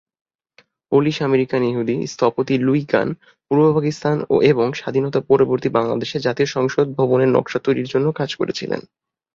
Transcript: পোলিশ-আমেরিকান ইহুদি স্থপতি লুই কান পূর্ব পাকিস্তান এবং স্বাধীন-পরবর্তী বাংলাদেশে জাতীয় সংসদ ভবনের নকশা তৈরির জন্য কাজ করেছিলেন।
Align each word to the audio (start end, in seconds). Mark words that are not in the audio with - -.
পোলিশ-আমেরিকান 0.91 1.61
ইহুদি 1.63 1.95
স্থপতি 2.13 2.55
লুই 2.57 2.81
কান 2.85 3.07
পূর্ব 3.45 3.63
পাকিস্তান 3.75 4.15
এবং 4.51 4.67
স্বাধীন-পরবর্তী 4.73 5.69
বাংলাদেশে 5.77 6.17
জাতীয় 6.19 6.49
সংসদ 6.55 6.85
ভবনের 6.97 7.29
নকশা 7.31 7.59
তৈরির 7.65 7.91
জন্য 7.93 8.07
কাজ 8.19 8.29
করেছিলেন। 8.35 8.81